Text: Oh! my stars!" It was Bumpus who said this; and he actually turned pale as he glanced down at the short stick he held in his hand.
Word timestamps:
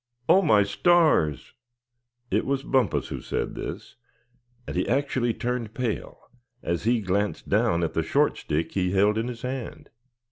Oh! 0.27 0.41
my 0.41 0.63
stars!" 0.63 1.53
It 2.31 2.43
was 2.47 2.63
Bumpus 2.63 3.09
who 3.09 3.21
said 3.21 3.53
this; 3.53 3.95
and 4.65 4.75
he 4.75 4.87
actually 4.87 5.31
turned 5.31 5.75
pale 5.75 6.19
as 6.63 6.85
he 6.85 7.01
glanced 7.01 7.49
down 7.49 7.83
at 7.83 7.93
the 7.93 8.01
short 8.01 8.35
stick 8.39 8.71
he 8.71 8.93
held 8.93 9.19
in 9.19 9.27
his 9.27 9.43
hand. 9.43 9.91